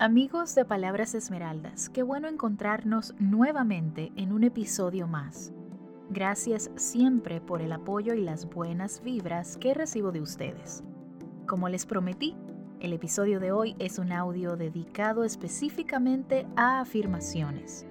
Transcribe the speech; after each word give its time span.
Amigos 0.00 0.54
de 0.54 0.64
Palabras 0.64 1.16
Esmeraldas, 1.16 1.88
qué 1.88 2.04
bueno 2.04 2.28
encontrarnos 2.28 3.16
nuevamente 3.18 4.12
en 4.14 4.32
un 4.32 4.44
episodio 4.44 5.08
más. 5.08 5.52
Gracias 6.08 6.70
siempre 6.76 7.40
por 7.40 7.60
el 7.62 7.72
apoyo 7.72 8.14
y 8.14 8.20
las 8.20 8.48
buenas 8.48 9.02
vibras 9.02 9.56
que 9.56 9.74
recibo 9.74 10.12
de 10.12 10.20
ustedes. 10.20 10.84
Como 11.48 11.68
les 11.68 11.84
prometí, 11.84 12.36
el 12.78 12.92
episodio 12.92 13.40
de 13.40 13.50
hoy 13.50 13.74
es 13.80 13.98
un 13.98 14.12
audio 14.12 14.54
dedicado 14.54 15.24
específicamente 15.24 16.46
a 16.54 16.78
afirmaciones. 16.78 17.84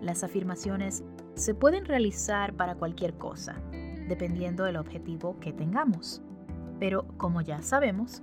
Las 0.00 0.24
afirmaciones 0.24 1.04
se 1.34 1.54
pueden 1.54 1.84
realizar 1.84 2.54
para 2.54 2.76
cualquier 2.76 3.12
cosa, 3.18 3.60
dependiendo 4.08 4.64
del 4.64 4.78
objetivo 4.78 5.38
que 5.38 5.52
tengamos. 5.52 6.22
Pero 6.80 7.06
como 7.18 7.42
ya 7.42 7.60
sabemos, 7.60 8.22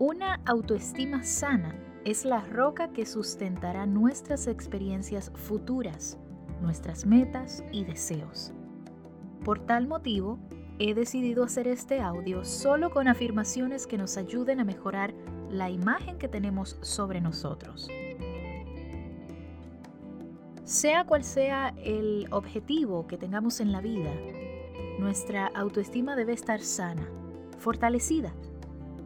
una 0.00 0.40
autoestima 0.44 1.22
sana 1.22 1.84
es 2.04 2.24
la 2.24 2.40
roca 2.40 2.88
que 2.92 3.06
sustentará 3.06 3.86
nuestras 3.86 4.46
experiencias 4.46 5.30
futuras, 5.34 6.18
nuestras 6.60 7.06
metas 7.06 7.64
y 7.72 7.84
deseos. 7.84 8.52
Por 9.44 9.60
tal 9.66 9.86
motivo, 9.86 10.38
he 10.78 10.94
decidido 10.94 11.44
hacer 11.44 11.66
este 11.66 12.00
audio 12.00 12.44
solo 12.44 12.90
con 12.90 13.08
afirmaciones 13.08 13.86
que 13.86 13.98
nos 13.98 14.16
ayuden 14.16 14.60
a 14.60 14.64
mejorar 14.64 15.12
la 15.50 15.70
imagen 15.70 16.18
que 16.18 16.28
tenemos 16.28 16.78
sobre 16.82 17.20
nosotros. 17.20 17.88
Sea 20.64 21.04
cual 21.04 21.24
sea 21.24 21.74
el 21.82 22.26
objetivo 22.30 23.06
que 23.06 23.16
tengamos 23.16 23.60
en 23.60 23.72
la 23.72 23.80
vida, 23.80 24.12
nuestra 24.98 25.46
autoestima 25.46 26.14
debe 26.14 26.34
estar 26.34 26.60
sana, 26.60 27.08
fortalecida 27.58 28.32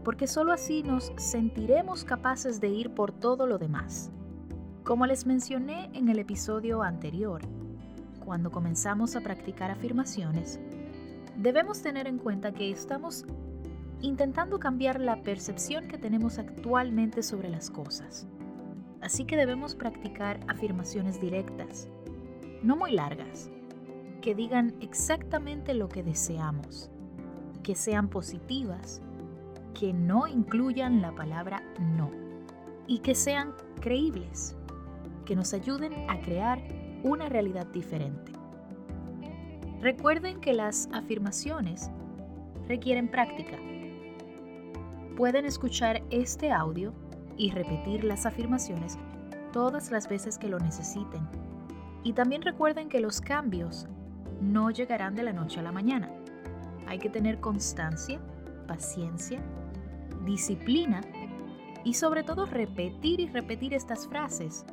porque 0.04 0.26
sólo 0.26 0.52
así 0.52 0.82
nos 0.82 1.12
sentiremos 1.16 2.04
capaces 2.04 2.60
de 2.60 2.68
ir 2.68 2.94
por 2.94 3.12
todo 3.12 3.46
lo 3.46 3.58
demás. 3.58 4.10
Como 4.84 5.06
les 5.06 5.26
mencioné 5.26 5.90
en 5.94 6.08
el 6.08 6.18
episodio 6.18 6.82
anterior, 6.82 7.42
cuando 8.24 8.50
comenzamos 8.50 9.14
a 9.14 9.20
practicar 9.20 9.70
afirmaciones, 9.70 10.58
debemos 11.36 11.82
tener 11.82 12.06
en 12.06 12.18
cuenta 12.18 12.52
que 12.52 12.70
estamos 12.70 13.24
intentando 14.00 14.58
cambiar 14.58 15.00
la 15.00 15.22
percepción 15.22 15.86
que 15.86 15.98
tenemos 15.98 16.38
actualmente 16.38 17.22
sobre 17.22 17.48
las 17.48 17.70
cosas. 17.70 18.26
Así 19.00 19.24
que 19.24 19.36
debemos 19.36 19.74
practicar 19.74 20.40
afirmaciones 20.48 21.20
directas, 21.20 21.88
no 22.62 22.76
muy 22.76 22.92
largas, 22.92 23.50
que 24.20 24.34
digan 24.34 24.74
exactamente 24.80 25.74
lo 25.74 25.88
que 25.88 26.02
deseamos, 26.02 26.90
que 27.62 27.74
sean 27.74 28.08
positivas 28.08 29.02
que 29.72 29.92
no 29.92 30.26
incluyan 30.26 31.02
la 31.02 31.12
palabra 31.12 31.62
no 31.78 32.10
y 32.86 32.98
que 32.98 33.14
sean 33.14 33.54
creíbles, 33.80 34.56
que 35.24 35.36
nos 35.36 35.54
ayuden 35.54 36.10
a 36.10 36.20
crear 36.20 36.60
una 37.02 37.28
realidad 37.28 37.66
diferente. 37.66 38.32
Recuerden 39.80 40.40
que 40.40 40.52
las 40.52 40.88
afirmaciones 40.92 41.90
requieren 42.68 43.10
práctica. 43.10 43.58
Pueden 45.16 45.44
escuchar 45.44 46.02
este 46.10 46.52
audio 46.52 46.92
y 47.36 47.50
repetir 47.50 48.04
las 48.04 48.26
afirmaciones 48.26 48.98
todas 49.52 49.90
las 49.90 50.08
veces 50.08 50.38
que 50.38 50.48
lo 50.48 50.58
necesiten. 50.58 51.28
Y 52.04 52.12
también 52.12 52.42
recuerden 52.42 52.88
que 52.88 53.00
los 53.00 53.20
cambios 53.20 53.86
no 54.40 54.70
llegarán 54.70 55.14
de 55.14 55.22
la 55.22 55.32
noche 55.32 55.60
a 55.60 55.62
la 55.62 55.72
mañana. 55.72 56.10
Hay 56.86 56.98
que 56.98 57.10
tener 57.10 57.40
constancia, 57.40 58.20
paciencia 58.66 59.40
disciplina 60.24 61.00
y 61.84 61.94
sobre 61.94 62.22
todo 62.22 62.46
repetir 62.46 63.20
y 63.20 63.26
repetir 63.26 63.74
estas 63.74 64.06
frases 64.06 64.64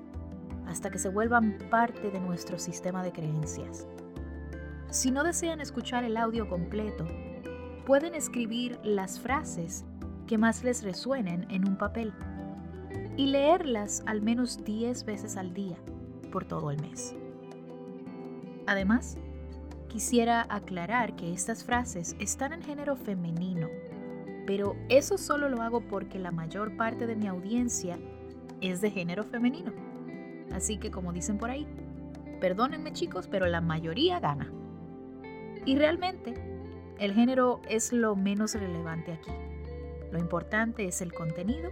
hasta 0.67 0.91
que 0.91 0.99
se 0.99 1.09
vuelvan 1.09 1.57
parte 1.69 2.11
de 2.11 2.19
nuestro 2.19 2.59
sistema 2.59 3.03
de 3.03 3.11
creencias. 3.11 3.87
Si 4.89 5.11
no 5.11 5.23
desean 5.23 5.61
escuchar 5.61 6.03
el 6.03 6.17
audio 6.17 6.47
completo, 6.47 7.07
pueden 7.85 8.13
escribir 8.13 8.79
las 8.83 9.19
frases 9.19 9.85
que 10.27 10.37
más 10.37 10.63
les 10.63 10.83
resuenen 10.83 11.47
en 11.49 11.67
un 11.67 11.77
papel 11.77 12.13
y 13.17 13.27
leerlas 13.27 14.03
al 14.05 14.21
menos 14.21 14.63
10 14.63 15.05
veces 15.05 15.37
al 15.37 15.53
día 15.53 15.77
por 16.31 16.45
todo 16.45 16.69
el 16.69 16.79
mes. 16.81 17.15
Además, 18.67 19.17
quisiera 19.87 20.45
aclarar 20.49 21.15
que 21.15 21.33
estas 21.33 21.63
frases 21.63 22.15
están 22.19 22.53
en 22.53 22.61
género 22.61 22.95
femenino 22.95 23.67
pero 24.49 24.75
eso 24.89 25.19
solo 25.19 25.47
lo 25.47 25.61
hago 25.61 25.81
porque 25.81 26.17
la 26.17 26.31
mayor 26.31 26.75
parte 26.75 27.05
de 27.05 27.15
mi 27.15 27.27
audiencia 27.27 27.99
es 28.61 28.81
de 28.81 28.89
género 28.89 29.23
femenino. 29.23 29.71
Así 30.51 30.79
que 30.79 30.89
como 30.89 31.13
dicen 31.13 31.37
por 31.37 31.51
ahí, 31.51 31.67
perdónenme 32.41 32.91
chicos, 32.91 33.27
pero 33.27 33.45
la 33.45 33.61
mayoría 33.61 34.19
gana. 34.19 34.51
Y 35.67 35.75
realmente, 35.75 36.33
el 36.97 37.13
género 37.13 37.61
es 37.69 37.93
lo 37.93 38.15
menos 38.15 38.55
relevante 38.55 39.13
aquí. 39.13 39.29
Lo 40.11 40.17
importante 40.17 40.87
es 40.87 41.03
el 41.03 41.13
contenido 41.13 41.69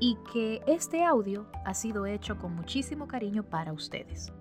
y 0.00 0.18
que 0.32 0.62
este 0.66 1.04
audio 1.04 1.46
ha 1.64 1.74
sido 1.74 2.06
hecho 2.06 2.38
con 2.38 2.56
muchísimo 2.56 3.06
cariño 3.06 3.44
para 3.44 3.72
ustedes. 3.72 4.32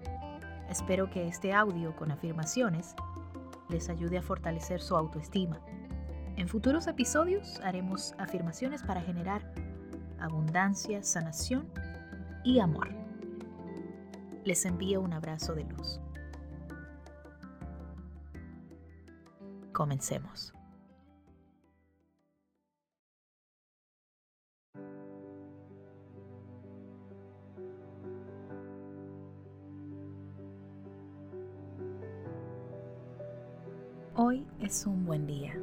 Espero 0.71 1.11
que 1.11 1.27
este 1.27 1.53
audio 1.53 1.95
con 1.95 2.09
afirmaciones 2.09 2.95
les 3.69 3.89
ayude 3.89 4.17
a 4.17 4.23
fortalecer 4.23 4.81
su 4.81 4.95
autoestima 4.95 5.61
en 6.37 6.47
futuros 6.47 6.87
episodios 6.87 7.59
haremos 7.63 8.13
afirmaciones 8.17 8.83
para 8.83 9.01
generar 9.01 9.41
abundancia, 10.19 11.03
sanación 11.03 11.67
y 12.43 12.59
amor. 12.59 12.89
Les 14.43 14.65
envío 14.65 15.01
un 15.01 15.13
abrazo 15.13 15.53
de 15.53 15.65
luz. 15.65 15.99
Comencemos. 19.73 20.53
Hoy 34.15 34.45
es 34.59 34.85
un 34.85 35.05
buen 35.05 35.25
día. 35.25 35.55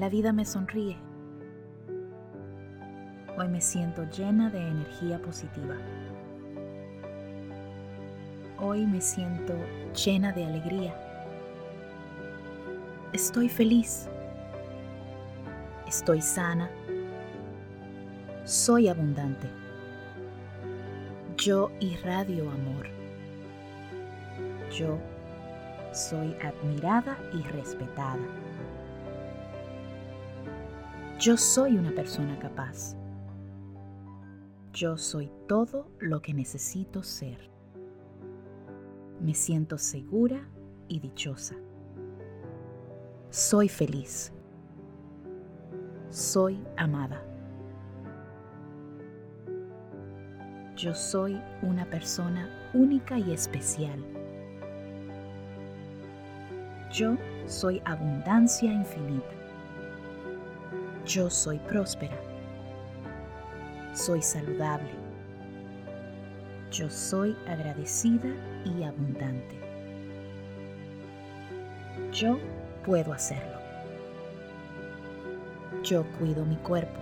La 0.00 0.08
vida 0.08 0.32
me 0.32 0.46
sonríe. 0.46 0.96
Hoy 3.36 3.48
me 3.48 3.60
siento 3.60 4.08
llena 4.08 4.48
de 4.48 4.66
energía 4.66 5.20
positiva. 5.20 5.74
Hoy 8.58 8.86
me 8.86 9.02
siento 9.02 9.52
llena 9.92 10.32
de 10.32 10.46
alegría. 10.46 10.94
Estoy 13.12 13.50
feliz. 13.50 14.08
Estoy 15.86 16.22
sana. 16.22 16.70
Soy 18.46 18.88
abundante. 18.88 19.50
Yo 21.36 21.70
irradio 21.78 22.50
amor. 22.50 22.86
Yo 24.72 24.98
soy 25.92 26.34
admirada 26.42 27.18
y 27.34 27.42
respetada. 27.42 28.49
Yo 31.20 31.36
soy 31.36 31.76
una 31.76 31.94
persona 31.94 32.38
capaz. 32.38 32.96
Yo 34.72 34.96
soy 34.96 35.30
todo 35.46 35.86
lo 35.98 36.22
que 36.22 36.32
necesito 36.32 37.02
ser. 37.02 37.50
Me 39.20 39.34
siento 39.34 39.76
segura 39.76 40.48
y 40.88 40.98
dichosa. 40.98 41.56
Soy 43.28 43.68
feliz. 43.68 44.32
Soy 46.08 46.58
amada. 46.78 47.22
Yo 50.74 50.94
soy 50.94 51.38
una 51.60 51.84
persona 51.90 52.48
única 52.72 53.18
y 53.18 53.34
especial. 53.34 54.02
Yo 56.90 57.18
soy 57.44 57.82
abundancia 57.84 58.72
infinita. 58.72 59.39
Yo 61.10 61.28
soy 61.28 61.58
próspera. 61.58 62.16
Soy 63.94 64.22
saludable. 64.22 64.92
Yo 66.70 66.88
soy 66.88 67.36
agradecida 67.48 68.28
y 68.64 68.84
abundante. 68.84 69.58
Yo 72.12 72.38
puedo 72.86 73.12
hacerlo. 73.12 73.58
Yo 75.82 76.04
cuido 76.20 76.46
mi 76.46 76.54
cuerpo. 76.58 77.00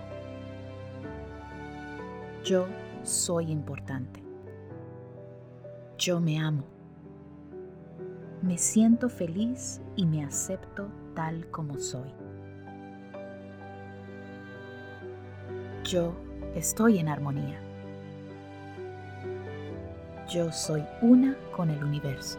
Yo 2.43 2.65
soy 3.03 3.51
importante. 3.51 4.23
Yo 5.99 6.19
me 6.19 6.39
amo. 6.39 6.63
Me 8.41 8.57
siento 8.57 9.07
feliz 9.07 9.79
y 9.95 10.07
me 10.07 10.25
acepto 10.25 10.89
tal 11.13 11.45
como 11.51 11.77
soy. 11.77 12.18
Yo 15.89 16.13
estoy 16.53 16.99
en 16.99 17.07
armonía. 17.07 17.59
Yo 20.29 20.51
soy 20.51 20.85
una 21.01 21.35
con 21.55 21.71
el 21.71 21.83
universo. 21.83 22.37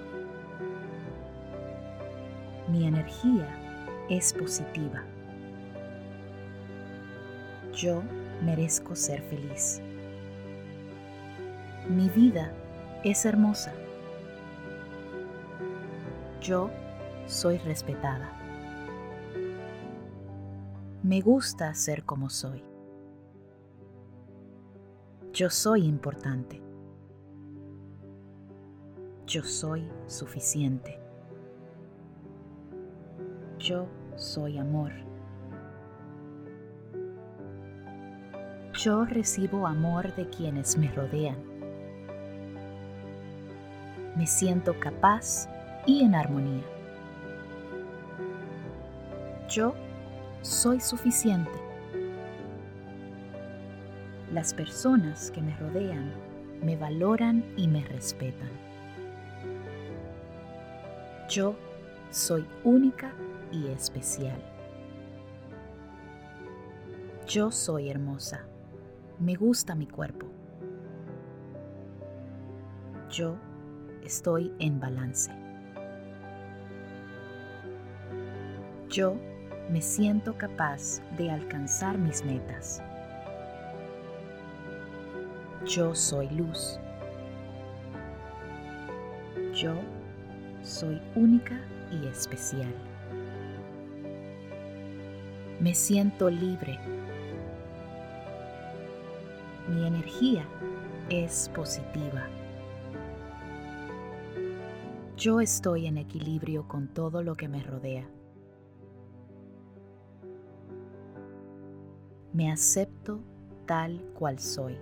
Mi 2.68 2.86
energía 2.86 3.48
es 4.08 4.32
positiva. 4.32 5.02
Yo 7.74 8.04
merezco 8.44 8.94
ser 8.94 9.20
feliz. 9.22 9.82
Mi 11.88 12.08
vida 12.08 12.52
es 13.02 13.24
hermosa. 13.24 13.72
Yo 16.40 16.70
soy 17.26 17.58
respetada. 17.58 18.30
Me 21.02 21.20
gusta 21.20 21.74
ser 21.74 22.04
como 22.04 22.30
soy. 22.30 22.69
Yo 25.40 25.48
soy 25.48 25.86
importante. 25.86 26.60
Yo 29.26 29.42
soy 29.42 29.88
suficiente. 30.06 31.00
Yo 33.58 33.86
soy 34.16 34.58
amor. 34.58 34.92
Yo 38.74 39.06
recibo 39.06 39.66
amor 39.66 40.14
de 40.14 40.28
quienes 40.28 40.76
me 40.76 40.92
rodean. 40.92 41.38
Me 44.18 44.26
siento 44.26 44.78
capaz 44.78 45.48
y 45.86 46.04
en 46.04 46.16
armonía. 46.16 46.66
Yo 49.48 49.72
soy 50.42 50.80
suficiente. 50.80 51.69
Las 54.32 54.54
personas 54.54 55.30
que 55.32 55.42
me 55.42 55.56
rodean 55.56 56.12
me 56.62 56.76
valoran 56.76 57.44
y 57.56 57.66
me 57.66 57.84
respetan. 57.84 58.50
Yo 61.28 61.56
soy 62.10 62.46
única 62.62 63.12
y 63.50 63.66
especial. 63.68 64.40
Yo 67.26 67.50
soy 67.50 67.90
hermosa. 67.90 68.44
Me 69.18 69.34
gusta 69.34 69.74
mi 69.74 69.86
cuerpo. 69.86 70.26
Yo 73.10 73.36
estoy 74.04 74.52
en 74.60 74.78
balance. 74.78 75.32
Yo 78.88 79.16
me 79.70 79.82
siento 79.82 80.36
capaz 80.38 81.00
de 81.16 81.30
alcanzar 81.30 81.98
mis 81.98 82.24
metas. 82.24 82.82
Yo 85.66 85.94
soy 85.94 86.28
luz. 86.30 86.80
Yo 89.54 89.74
soy 90.62 91.00
única 91.14 91.60
y 91.92 92.06
especial. 92.06 92.74
Me 95.60 95.74
siento 95.74 96.30
libre. 96.30 96.78
Mi 99.68 99.86
energía 99.86 100.46
es 101.10 101.50
positiva. 101.54 102.26
Yo 105.18 105.42
estoy 105.42 105.86
en 105.86 105.98
equilibrio 105.98 106.66
con 106.66 106.88
todo 106.88 107.22
lo 107.22 107.34
que 107.34 107.48
me 107.48 107.62
rodea. 107.62 108.08
Me 112.32 112.50
acepto 112.50 113.20
tal 113.66 114.00
cual 114.14 114.38
soy. 114.38 114.78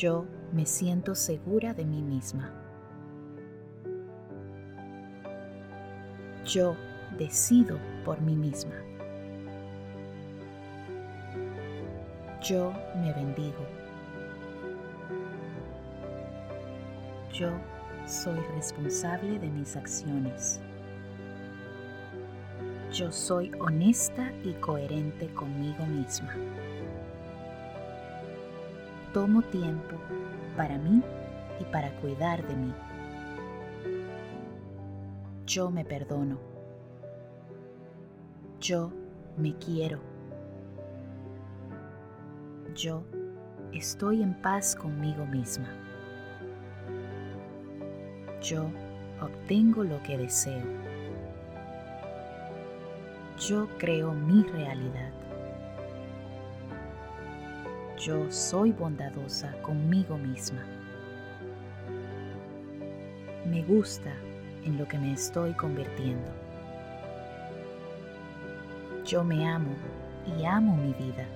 Yo 0.00 0.24
me 0.54 0.64
siento 0.64 1.14
segura 1.14 1.74
de 1.74 1.84
mí 1.84 2.00
misma. 2.00 2.50
Yo 6.42 6.74
decido 7.18 7.78
por 8.02 8.18
mí 8.22 8.34
misma. 8.34 8.76
Yo 12.42 12.72
me 13.02 13.12
bendigo. 13.12 13.66
Yo 17.34 17.50
soy 18.06 18.40
responsable 18.54 19.38
de 19.38 19.50
mis 19.50 19.76
acciones. 19.76 20.60
Yo 22.90 23.12
soy 23.12 23.52
honesta 23.60 24.32
y 24.44 24.54
coherente 24.54 25.28
conmigo 25.34 25.84
misma. 25.84 26.34
Tomo 29.12 29.42
tiempo 29.42 29.96
para 30.56 30.78
mí 30.78 31.02
y 31.58 31.64
para 31.64 31.90
cuidar 32.00 32.46
de 32.46 32.54
mí. 32.54 32.72
Yo 35.46 35.68
me 35.68 35.84
perdono. 35.84 36.38
Yo 38.60 38.92
me 39.36 39.56
quiero. 39.56 39.98
Yo 42.76 43.02
estoy 43.72 44.22
en 44.22 44.34
paz 44.34 44.76
conmigo 44.76 45.26
misma. 45.26 45.68
Yo 48.40 48.70
obtengo 49.20 49.82
lo 49.82 50.00
que 50.04 50.18
deseo. 50.18 50.64
Yo 53.38 53.66
creo 53.78 54.12
mi 54.12 54.44
realidad. 54.44 55.19
Yo 58.00 58.32
soy 58.32 58.72
bondadosa 58.72 59.52
conmigo 59.60 60.16
misma. 60.16 60.64
Me 63.46 63.62
gusta 63.62 64.10
en 64.64 64.78
lo 64.78 64.88
que 64.88 64.98
me 64.98 65.12
estoy 65.12 65.52
convirtiendo. 65.52 66.30
Yo 69.04 69.22
me 69.22 69.46
amo 69.46 69.74
y 70.26 70.46
amo 70.46 70.78
mi 70.78 70.94
vida. 70.94 71.26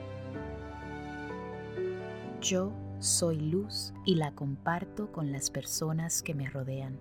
Yo 2.41 2.73
soy 2.99 3.41
luz 3.41 3.93
y 4.07 4.15
la 4.15 4.33
comparto 4.33 5.13
con 5.13 5.33
las 5.33 5.51
personas 5.51 6.23
que 6.23 6.33
me 6.33 6.49
rodean. 6.49 6.99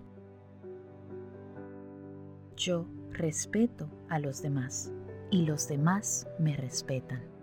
Yo 2.54 2.84
respeto 3.12 3.88
a 4.10 4.18
los 4.18 4.42
demás 4.42 4.92
y 5.30 5.46
los 5.46 5.68
demás 5.68 6.28
me 6.38 6.54
respetan. 6.54 7.33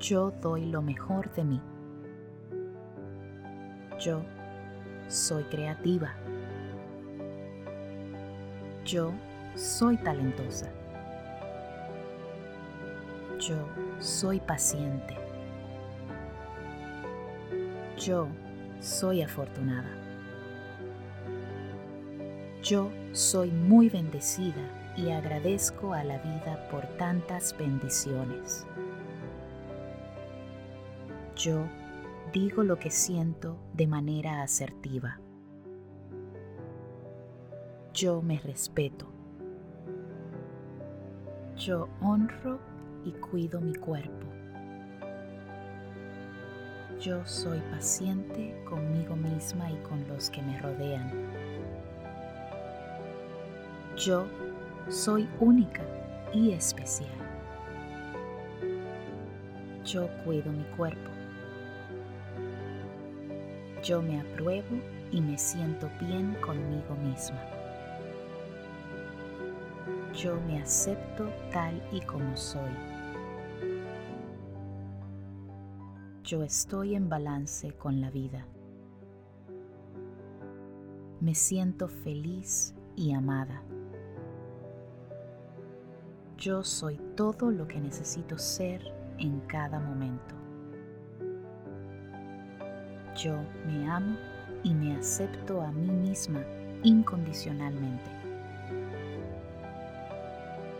Yo 0.00 0.30
doy 0.40 0.64
lo 0.64 0.80
mejor 0.80 1.30
de 1.34 1.44
mí. 1.44 1.60
Yo 3.98 4.22
soy 5.08 5.44
creativa. 5.44 6.14
Yo 8.82 9.12
soy 9.54 9.98
talentosa. 9.98 10.70
Yo 13.38 13.56
soy 13.98 14.40
paciente. 14.40 15.18
Yo 17.98 18.26
soy 18.80 19.20
afortunada. 19.20 19.90
Yo 22.62 22.90
soy 23.12 23.50
muy 23.50 23.90
bendecida 23.90 24.62
y 24.96 25.10
agradezco 25.10 25.92
a 25.92 26.04
la 26.04 26.16
vida 26.18 26.68
por 26.70 26.86
tantas 26.96 27.54
bendiciones. 27.58 28.66
Yo 31.36 31.66
digo 32.32 32.62
lo 32.62 32.78
que 32.78 32.90
siento 32.90 33.56
de 33.72 33.86
manera 33.86 34.42
asertiva. 34.42 35.20
Yo 37.92 38.22
me 38.22 38.38
respeto. 38.38 39.06
Yo 41.56 41.88
honro 42.00 42.58
y 43.04 43.12
cuido 43.12 43.60
mi 43.60 43.74
cuerpo. 43.74 44.26
Yo 47.00 47.24
soy 47.26 47.60
paciente 47.70 48.62
conmigo 48.68 49.16
misma 49.16 49.70
y 49.70 49.76
con 49.88 50.06
los 50.06 50.30
que 50.30 50.42
me 50.42 50.58
rodean. 50.60 51.10
Yo 53.96 54.26
soy 54.88 55.28
única 55.40 55.82
y 56.32 56.52
especial. 56.52 57.08
Yo 59.84 60.08
cuido 60.24 60.52
mi 60.52 60.64
cuerpo. 60.76 61.19
Yo 63.90 64.00
me 64.00 64.20
apruebo 64.20 64.68
y 65.10 65.20
me 65.20 65.36
siento 65.36 65.90
bien 66.00 66.36
conmigo 66.46 66.94
misma. 67.02 67.42
Yo 70.14 70.40
me 70.42 70.62
acepto 70.62 71.28
tal 71.50 71.82
y 71.90 72.00
como 72.02 72.36
soy. 72.36 72.70
Yo 76.22 76.44
estoy 76.44 76.94
en 76.94 77.08
balance 77.08 77.72
con 77.72 78.00
la 78.00 78.12
vida. 78.12 78.46
Me 81.20 81.34
siento 81.34 81.88
feliz 81.88 82.76
y 82.94 83.12
amada. 83.12 83.60
Yo 86.36 86.62
soy 86.62 86.96
todo 87.16 87.50
lo 87.50 87.66
que 87.66 87.80
necesito 87.80 88.38
ser 88.38 88.94
en 89.18 89.40
cada 89.48 89.80
momento. 89.80 90.39
Yo 93.22 93.34
me 93.66 93.86
amo 93.90 94.16
y 94.62 94.72
me 94.72 94.96
acepto 94.96 95.60
a 95.60 95.70
mí 95.72 95.90
misma 95.90 96.42
incondicionalmente. 96.82 98.10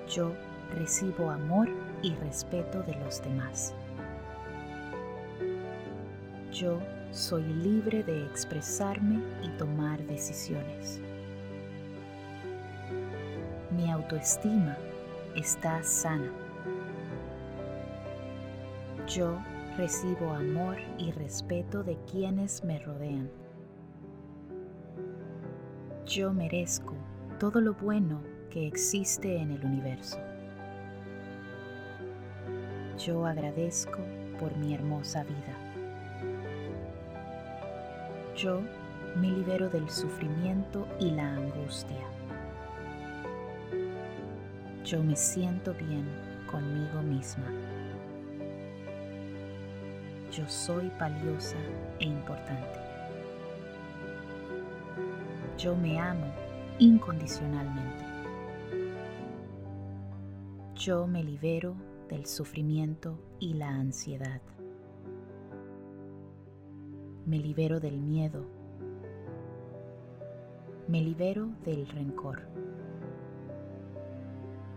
Yo 0.09 0.33
recibo 0.75 1.31
amor 1.31 1.69
y 2.03 2.15
respeto 2.15 2.83
de 2.85 2.95
los 2.95 3.23
demás. 3.23 3.75
Yo 6.51 6.81
soy 7.13 7.43
libre 7.43 8.03
de 8.05 8.25
expresarme 8.25 9.23
y 9.43 9.49
tomar 9.59 10.03
decisiones. 10.07 10.99
Mi 13.71 13.91
autoestima 13.91 14.79
está 15.37 15.83
sana. 15.83 16.33
Yo 19.07 19.39
recibo 19.81 20.35
amor 20.35 20.77
y 20.99 21.11
respeto 21.11 21.83
de 21.83 21.97
quienes 22.05 22.63
me 22.65 22.79
rodean. 22.81 23.31
Yo 26.05 26.35
merezco 26.35 26.93
todo 27.39 27.63
lo 27.63 27.73
bueno 27.73 28.21
que 28.51 28.67
existe 28.67 29.39
en 29.39 29.53
el 29.53 29.65
universo. 29.65 30.19
Yo 32.99 33.25
agradezco 33.25 34.01
por 34.39 34.55
mi 34.59 34.75
hermosa 34.75 35.25
vida. 35.25 35.57
Yo 38.37 38.61
me 39.17 39.31
libero 39.31 39.71
del 39.71 39.89
sufrimiento 39.89 40.87
y 40.99 41.13
la 41.13 41.37
angustia. 41.37 42.05
Yo 44.85 45.03
me 45.03 45.17
siento 45.17 45.73
bien 45.73 46.05
conmigo 46.51 47.01
misma. 47.01 47.80
Yo 50.41 50.49
soy 50.49 50.91
valiosa 50.99 51.59
e 51.99 52.07
importante. 52.07 52.79
Yo 55.59 55.77
me 55.77 56.01
amo 56.01 56.33
incondicionalmente. 56.79 58.05
Yo 60.77 61.07
me 61.07 61.23
libero 61.23 61.77
del 62.09 62.25
sufrimiento 62.25 63.19
y 63.39 63.53
la 63.53 63.69
ansiedad. 63.69 64.41
Me 67.27 67.39
libero 67.39 67.79
del 67.79 68.01
miedo. 68.01 68.47
Me 70.89 71.03
libero 71.03 71.51
del 71.67 71.87
rencor. 71.87 72.41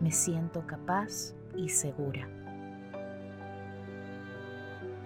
Me 0.01 0.12
siento 0.12 0.67
capaz 0.67 1.34
y 1.55 1.70
segura. 1.70 2.42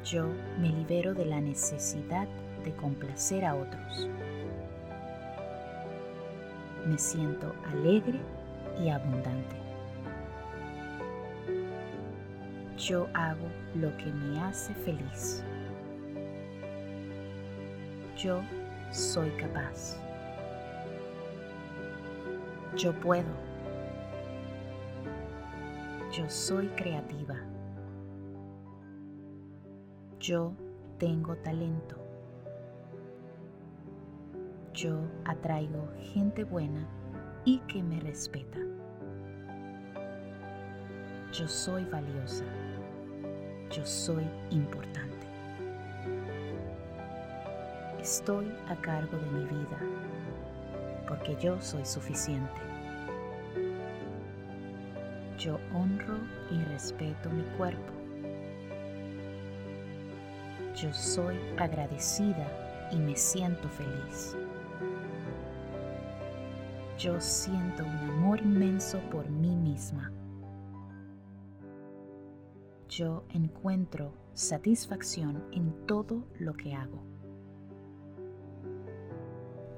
Yo 0.10 0.26
me 0.58 0.70
libero 0.70 1.14
de 1.14 1.26
la 1.26 1.42
necesidad 1.42 2.30
de 2.64 2.74
complacer 2.76 3.44
a 3.44 3.56
otros. 3.56 4.08
Me 6.86 6.98
siento 6.98 7.54
alegre 7.66 8.18
y 8.82 8.88
abundante. 8.88 9.58
Yo 12.78 13.10
hago 13.14 13.48
lo 13.76 13.96
que 13.98 14.06
me 14.06 14.40
hace 14.40 14.74
feliz. 14.76 15.44
Yo 18.16 18.42
soy 18.92 19.30
capaz. 19.32 19.98
Yo 22.78 22.94
puedo. 22.94 23.28
Yo 26.14 26.30
soy 26.30 26.68
creativa. 26.68 27.47
Yo 30.19 30.51
tengo 30.97 31.36
talento. 31.38 31.95
Yo 34.74 35.00
atraigo 35.25 35.88
gente 36.13 36.43
buena 36.43 36.88
y 37.45 37.59
que 37.67 37.83
me 37.83 38.00
respeta. 38.00 38.57
Yo 41.31 41.47
soy 41.47 41.86
valiosa. 41.86 42.45
Yo 43.69 43.86
soy 43.86 44.25
importante. 44.50 45.27
Estoy 48.00 48.51
a 48.69 48.75
cargo 48.77 49.17
de 49.17 49.31
mi 49.31 49.43
vida 49.45 49.79
porque 51.07 51.36
yo 51.39 51.62
soy 51.62 51.86
suficiente. 51.86 52.62
Yo 55.38 55.59
honro 55.75 56.17
y 56.50 56.63
respeto 56.65 57.29
mi 57.29 57.43
cuerpo. 57.55 57.97
Yo 60.79 60.93
soy 60.93 61.36
agradecida 61.57 62.89
y 62.91 62.98
me 62.98 63.15
siento 63.15 63.67
feliz. 63.69 64.38
Yo 66.98 67.19
siento 67.19 67.84
un 67.84 68.10
amor 68.10 68.39
inmenso 68.39 69.00
por 69.10 69.29
mí 69.29 69.55
misma 69.55 70.12
yo 72.98 73.25
encuentro 73.29 74.12
satisfacción 74.34 75.43
en 75.51 75.86
todo 75.86 76.24
lo 76.39 76.55
que 76.55 76.74
hago. 76.74 77.00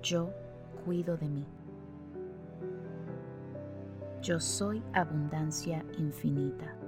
Yo 0.02 0.32
cuido 0.86 1.18
de 1.18 1.28
mí. 1.28 1.46
Yo 4.22 4.40
soy 4.40 4.82
abundancia 4.94 5.84
infinita. 5.98 6.79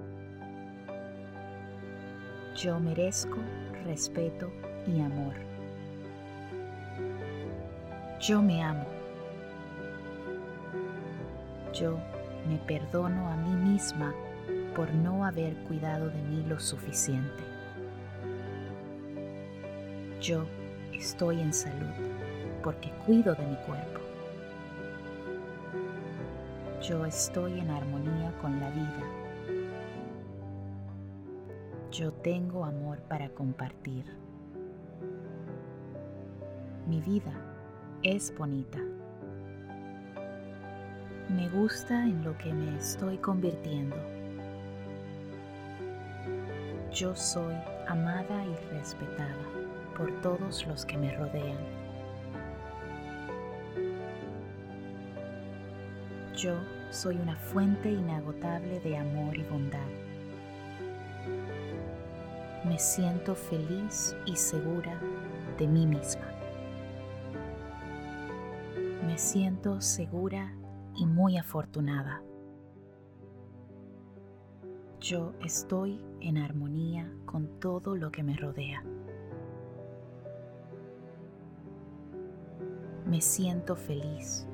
Yo 2.61 2.79
merezco 2.79 3.37
respeto 3.85 4.51
y 4.85 5.01
amor. 5.01 5.33
Yo 8.19 8.39
me 8.39 8.61
amo. 8.61 8.85
Yo 11.73 11.97
me 12.47 12.59
perdono 12.59 13.31
a 13.31 13.35
mí 13.35 13.71
misma 13.71 14.13
por 14.75 14.93
no 14.93 15.25
haber 15.25 15.55
cuidado 15.63 16.11
de 16.11 16.21
mí 16.21 16.43
lo 16.47 16.59
suficiente. 16.59 17.43
Yo 20.21 20.45
estoy 20.93 21.41
en 21.41 21.53
salud 21.53 21.89
porque 22.63 22.91
cuido 23.07 23.33
de 23.33 23.47
mi 23.47 23.55
cuerpo. 23.55 24.01
Yo 26.83 27.07
estoy 27.07 27.59
en 27.59 27.71
armonía 27.71 28.31
con 28.39 28.59
la 28.59 28.69
vida. 28.69 29.20
Yo 31.91 32.13
tengo 32.13 32.63
amor 32.63 32.99
para 33.09 33.27
compartir. 33.31 34.05
Mi 36.87 37.01
vida 37.01 37.33
es 38.01 38.33
bonita. 38.37 38.79
Me 41.27 41.49
gusta 41.49 42.01
en 42.05 42.23
lo 42.23 42.37
que 42.37 42.53
me 42.53 42.77
estoy 42.77 43.17
convirtiendo. 43.17 43.97
Yo 46.93 47.13
soy 47.13 47.55
amada 47.89 48.45
y 48.45 48.55
respetada 48.73 49.35
por 49.97 50.13
todos 50.21 50.65
los 50.67 50.85
que 50.85 50.97
me 50.97 51.13
rodean. 51.17 51.59
Yo 56.37 56.55
soy 56.89 57.17
una 57.17 57.35
fuente 57.35 57.91
inagotable 57.91 58.79
de 58.79 58.95
amor 58.95 59.35
y 59.35 59.43
bondad. 59.43 60.10
Me 62.71 62.79
siento 62.79 63.35
feliz 63.35 64.15
y 64.25 64.33
segura 64.37 64.97
de 65.57 65.67
mí 65.67 65.85
misma. 65.85 66.25
Me 69.05 69.17
siento 69.17 69.81
segura 69.81 70.55
y 70.95 71.05
muy 71.05 71.37
afortunada. 71.37 72.23
Yo 75.01 75.33
estoy 75.43 76.01
en 76.21 76.37
armonía 76.37 77.11
con 77.25 77.59
todo 77.59 77.97
lo 77.97 78.09
que 78.09 78.23
me 78.23 78.37
rodea. 78.37 78.81
Me 83.05 83.19
siento 83.19 83.75
feliz. 83.75 84.47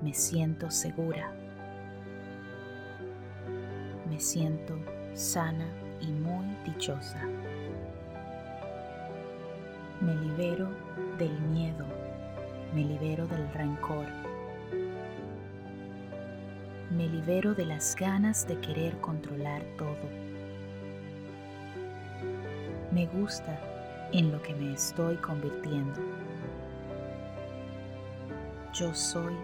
Me 0.00 0.14
siento 0.14 0.70
segura. 0.70 1.34
Me 4.08 4.18
siento 4.18 4.74
sana 5.12 5.66
y 6.00 6.06
muy 6.06 6.46
dichosa. 6.64 7.20
Me 10.00 10.14
libero 10.14 10.68
del 11.18 11.38
miedo. 11.40 11.84
Me 12.74 12.84
libero 12.84 13.26
del 13.26 13.48
rencor 13.52 14.06
me 16.90 17.06
libero 17.06 17.54
de 17.54 17.66
las 17.66 17.94
ganas 17.96 18.46
de 18.48 18.58
querer 18.60 18.98
controlar 19.00 19.62
todo. 19.76 19.96
Me 22.90 23.06
gusta 23.06 23.60
en 24.12 24.32
lo 24.32 24.40
que 24.40 24.54
me 24.54 24.72
estoy 24.72 25.16
convirtiendo. 25.16 26.00
Yo 28.72 28.94
soy 28.94 29.34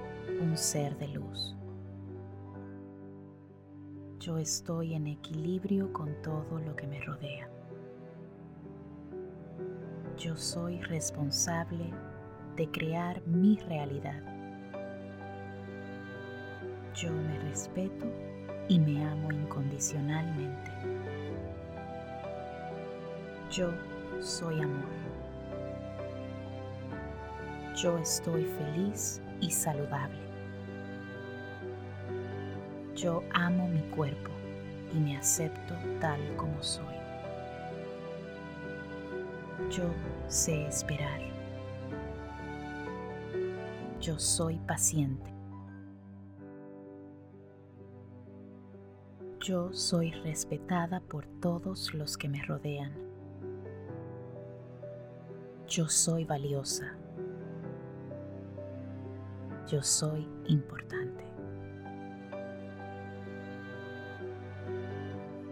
un 0.40 0.56
ser 0.56 0.96
de 0.96 1.08
luz. 1.08 1.53
Yo 4.24 4.38
estoy 4.38 4.94
en 4.94 5.06
equilibrio 5.06 5.92
con 5.92 6.22
todo 6.22 6.58
lo 6.58 6.74
que 6.74 6.86
me 6.86 6.98
rodea. 6.98 7.46
Yo 10.16 10.34
soy 10.34 10.80
responsable 10.80 11.92
de 12.56 12.70
crear 12.70 13.20
mi 13.26 13.58
realidad. 13.58 14.22
Yo 16.94 17.12
me 17.12 17.38
respeto 17.40 18.06
y 18.66 18.78
me 18.80 19.04
amo 19.04 19.30
incondicionalmente. 19.30 20.70
Yo 23.50 23.72
soy 24.20 24.58
amor. 24.62 24.88
Yo 27.76 27.98
estoy 27.98 28.44
feliz 28.44 29.20
y 29.42 29.50
saludable. 29.50 30.23
Yo 32.94 33.24
amo 33.32 33.66
mi 33.66 33.80
cuerpo 33.90 34.30
y 34.92 35.00
me 35.00 35.16
acepto 35.16 35.74
tal 36.00 36.20
como 36.36 36.62
soy. 36.62 36.94
Yo 39.68 39.84
sé 40.28 40.66
esperar. 40.66 41.20
Yo 44.00 44.18
soy 44.18 44.58
paciente. 44.58 45.34
Yo 49.40 49.72
soy 49.72 50.12
respetada 50.12 51.00
por 51.00 51.26
todos 51.40 51.92
los 51.94 52.16
que 52.16 52.28
me 52.28 52.42
rodean. 52.44 52.92
Yo 55.66 55.88
soy 55.88 56.24
valiosa. 56.24 56.94
Yo 59.66 59.82
soy 59.82 60.28
importante. 60.46 61.33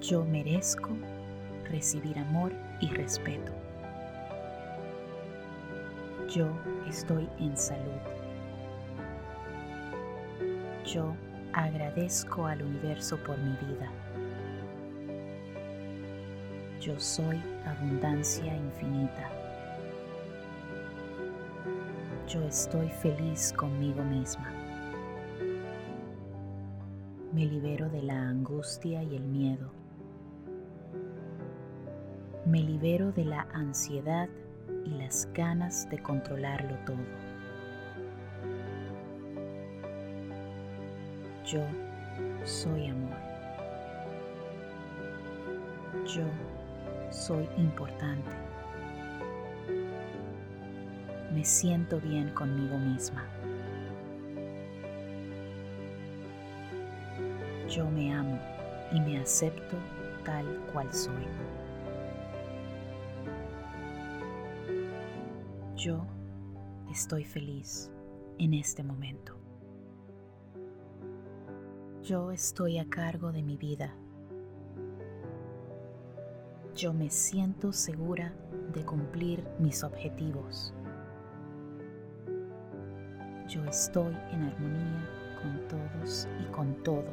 Yo 0.02 0.25
merezco 0.25 0.88
recibir 1.71 2.18
amor 2.18 2.52
y 2.80 2.88
respeto. 2.88 3.52
Yo 6.28 6.49
estoy 6.88 7.28
en 7.38 7.56
salud. 7.56 8.00
Yo 10.85 11.14
agradezco 11.52 12.47
al 12.47 12.62
universo 12.62 13.16
por 13.18 13.38
mi 13.38 13.52
vida. 13.64 13.92
Yo 16.80 16.99
soy 16.99 17.40
abundancia 17.64 18.56
infinita. 18.56 19.30
Yo 22.26 22.42
estoy 22.42 22.88
feliz 22.88 23.52
conmigo 23.56 24.02
misma. 24.02 24.50
Me 27.32 27.47
libero 27.47 27.88
de 27.88 28.02
la 28.02 28.21
angustia 28.21 29.00
y 29.04 29.14
el 29.14 29.23
miedo. 29.23 29.82
Me 32.52 32.62
libero 32.62 33.12
de 33.12 33.25
la 33.25 33.47
ansiedad 33.54 34.28
y 34.85 34.90
las 34.90 35.26
ganas 35.32 35.88
de 35.88 35.97
controlarlo 36.02 36.76
todo. 36.85 36.99
Yo 41.47 41.62
soy 42.44 42.88
amor. 42.88 43.16
Yo 46.04 46.25
soy 47.11 47.49
importante. 47.56 48.30
Me 51.32 51.47
siento 51.47 52.00
bien 52.00 52.28
conmigo 52.35 52.76
misma. 52.76 53.25
Yo 57.66 57.88
me 57.88 58.12
amo 58.12 58.38
y 58.92 59.00
me 59.00 59.18
acepto 59.20 59.79
tal 60.27 60.44
cual 60.70 60.92
soy. 60.92 61.24
Yo 65.83 66.07
estoy 66.92 67.25
feliz 67.25 67.90
en 68.38 68.55
este 68.55 68.85
momento. 68.85 69.37
Yo 72.05 72.31
estoy 72.31 72.79
a 72.79 72.88
cargo 72.88 73.33
de 73.33 73.42
mi 73.42 73.57
vida. 73.57 73.92
Yo 76.77 76.92
me 76.92 77.11
siento 77.11 77.73
segura 77.73 78.33
de 78.73 78.85
cumplir 78.85 79.45
mis 79.59 79.83
objetivos. 79.83 80.73
Yo 83.49 83.64
estoy 83.64 84.14
en 84.31 84.45
armonía 84.45 85.09
con 85.42 85.66
todos 85.66 86.29
y 86.40 86.45
con 86.53 86.81
todo. 86.85 87.11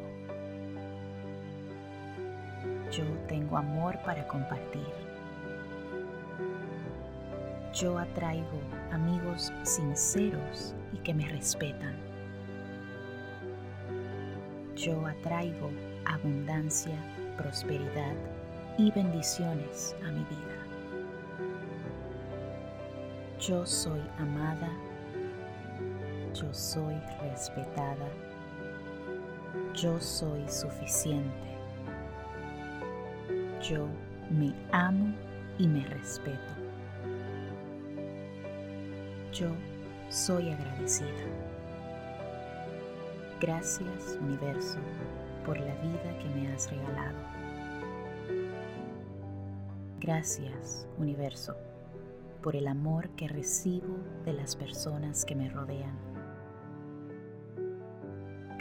Yo 2.92 3.04
tengo 3.28 3.58
amor 3.58 3.98
para 4.06 4.28
compartir. 4.28 5.10
Yo 7.80 7.98
atraigo 7.98 8.60
amigos 8.92 9.54
sinceros 9.64 10.76
y 10.92 10.98
que 10.98 11.14
me 11.14 11.26
respetan. 11.30 11.96
Yo 14.76 15.06
atraigo 15.08 15.70
abundancia, 16.04 16.98
prosperidad 17.38 18.16
y 18.78 18.92
bendiciones 18.92 19.96
a 20.06 20.12
mi 20.12 20.26
vida. 20.26 20.58
Yo 23.40 23.66
soy 23.66 24.02
amada, 24.18 24.72
yo 26.34 26.54
soy 26.54 26.96
respetada, 27.22 28.10
yo 29.74 29.98
soy 30.02 30.46
suficiente, 30.50 31.56
yo 33.62 33.88
me 34.30 34.54
amo 34.74 35.14
y 35.58 35.66
me 35.66 35.86
respeto. 35.86 36.69
Yo 39.32 39.50
soy 40.10 40.50
agradecida. 40.50 41.08
Gracias 43.40 44.18
universo 44.20 44.80
por 45.46 45.60
la 45.60 45.76
vida 45.76 46.18
que 46.20 46.30
me 46.30 46.52
has 46.52 46.70
regalado. 46.72 47.18
Gracias 50.00 50.88
universo 50.98 51.56
por 52.42 52.56
el 52.56 52.68
amor 52.68 53.10
que 53.12 53.28
recibo 53.28 53.98
de 54.26 54.34
las 54.34 54.56
personas 54.56 55.24
que 55.26 55.36
me 55.36 55.50
rodean. 55.50 55.96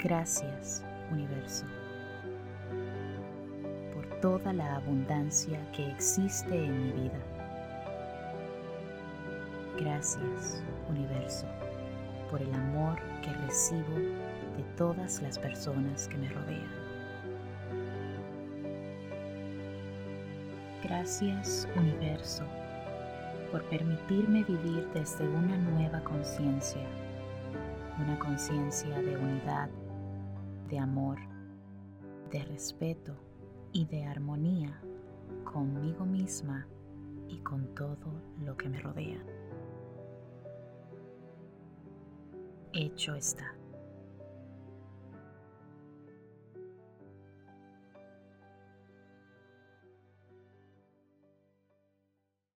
Gracias 0.03 0.85
universo 1.11 1.65
por 3.95 4.21
toda 4.21 4.53
la 4.53 4.77
abundancia 4.77 5.59
que 5.73 5.91
existe 5.91 6.65
en 6.65 6.85
mi 6.85 6.93
vida. 6.93 7.38
Gracias, 9.81 10.61
universo, 10.89 11.47
por 12.29 12.43
el 12.43 12.53
amor 12.53 12.99
que 13.23 13.33
recibo 13.47 13.95
de 14.57 14.65
todas 14.77 15.23
las 15.23 15.39
personas 15.39 16.09
que 16.09 16.19
me 16.19 16.29
rodean. 16.31 16.69
Gracias, 20.83 21.69
universo, 21.77 22.43
por 23.53 23.63
permitirme 23.69 24.43
vivir 24.43 24.89
desde 24.95 25.29
una 25.29 25.57
nueva 25.57 26.01
conciencia, 26.01 26.83
una 28.01 28.19
conciencia 28.19 29.01
de 29.01 29.17
unidad, 29.17 29.71
de 30.69 30.79
amor, 30.81 31.19
de 32.33 32.43
respeto 32.47 33.15
y 33.73 33.87
de 33.87 34.07
armonía 34.07 34.81
conmigo 35.45 36.05
misma 36.05 36.67
y 37.29 37.39
con 37.39 37.73
todo 37.77 38.21
lo 38.45 38.57
que 38.57 38.69
me 38.69 38.81
rodea. 38.81 39.38
Hecho 42.79 43.15
está. 43.17 43.58